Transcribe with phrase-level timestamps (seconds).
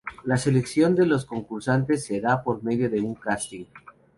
[0.23, 3.65] La selección de los concursantes se da por medio de un casting.